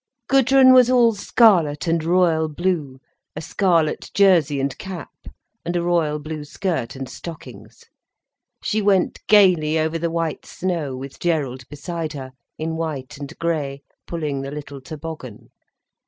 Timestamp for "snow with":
10.47-11.19